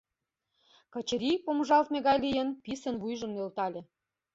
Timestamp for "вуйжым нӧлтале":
3.01-3.81